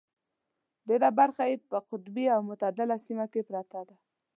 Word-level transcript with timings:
ډېره 0.87 1.09
برخه 1.19 1.43
یې 1.49 1.55
په 1.69 1.77
قطبي 1.89 2.25
او 2.35 2.39
متعدله 2.49 2.95
سیمه 3.05 3.25
کې 3.31 3.41
پرته 3.49 3.79
ده. 3.87 3.95